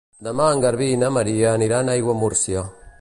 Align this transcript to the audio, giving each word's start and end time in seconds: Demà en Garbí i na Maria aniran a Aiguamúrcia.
Demà 0.27 0.45
en 0.53 0.61
Garbí 0.63 0.87
i 0.93 0.95
na 1.01 1.11
Maria 1.17 1.53
aniran 1.59 1.93
a 1.93 1.99
Aiguamúrcia. 1.99 2.65